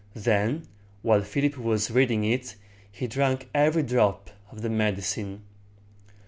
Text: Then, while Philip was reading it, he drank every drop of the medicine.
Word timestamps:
Then, 0.15 0.63
while 1.03 1.21
Philip 1.21 1.57
was 1.59 1.91
reading 1.91 2.23
it, 2.23 2.55
he 2.91 3.05
drank 3.05 3.49
every 3.53 3.83
drop 3.83 4.31
of 4.49 4.63
the 4.63 4.69
medicine. 4.71 5.43